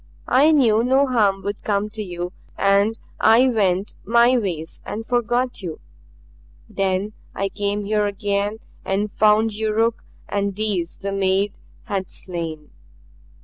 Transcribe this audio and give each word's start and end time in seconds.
I 0.27 0.51
knew 0.51 0.83
no 0.83 1.05
harm 1.05 1.43
would 1.43 1.61
come 1.63 1.87
to 1.91 2.01
you, 2.01 2.33
and 2.57 2.97
I 3.19 3.47
went 3.49 3.93
my 4.03 4.35
ways 4.35 4.81
and 4.83 5.05
forgot 5.05 5.61
you. 5.61 5.79
Then 6.67 7.13
I 7.35 7.49
came 7.49 7.85
here 7.85 8.07
again 8.07 8.57
and 8.83 9.11
found 9.11 9.53
Yuruk 9.53 10.03
and 10.27 10.55
these 10.55 10.97
the 10.97 11.11
maid 11.11 11.59
had 11.83 12.09
slain." 12.09 12.71